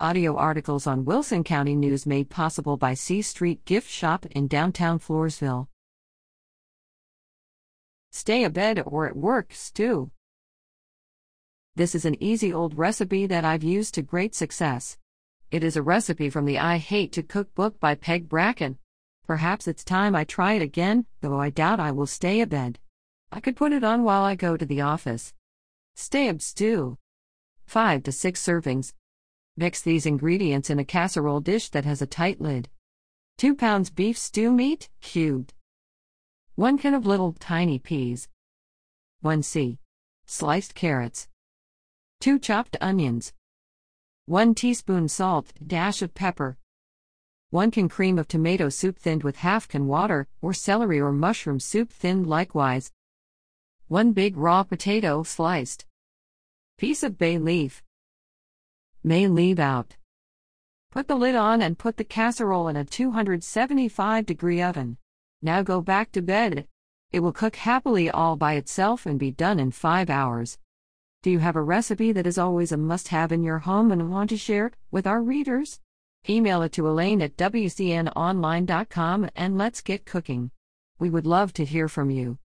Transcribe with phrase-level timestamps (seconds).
[0.00, 4.98] Audio articles on Wilson County News made possible by C Street Gift Shop in downtown
[4.98, 5.68] Floresville.
[8.10, 10.10] Stay abed or at work stew.
[11.76, 14.98] This is an easy old recipe that I've used to great success.
[15.52, 18.78] It is a recipe from the I Hate to Cook book by Peg Bracken.
[19.28, 22.80] Perhaps it's time I try it again, though I doubt I will stay abed.
[23.30, 25.32] I could put it on while I go to the office.
[25.94, 26.98] Stay ab stew.
[27.66, 28.92] 5 to 6 servings,
[29.56, 32.68] Mix these ingredients in a casserole dish that has a tight lid.
[33.38, 35.54] 2 pounds beef stew meat, cubed.
[36.56, 38.28] 1 can of little tiny peas.
[39.20, 39.78] 1 c.
[40.26, 41.28] Sliced carrots.
[42.20, 43.32] 2 chopped onions.
[44.26, 46.58] 1 teaspoon salt, dash of pepper.
[47.50, 51.60] 1 can cream of tomato soup thinned with half can water, or celery or mushroom
[51.60, 52.90] soup thinned likewise.
[53.86, 55.86] 1 big raw potato sliced.
[56.76, 57.84] Piece of bay leaf
[59.04, 59.96] may leave out.
[60.90, 64.96] Put the lid on and put the casserole in a 275 degree oven.
[65.42, 66.66] Now go back to bed.
[67.12, 70.58] It will cook happily all by itself and be done in 5 hours.
[71.22, 74.10] Do you have a recipe that is always a must have in your home and
[74.10, 75.80] want to share it with our readers?
[76.28, 80.50] Email it to Elaine at WCNOnline.com and let's get cooking.
[80.98, 82.38] We would love to hear from you.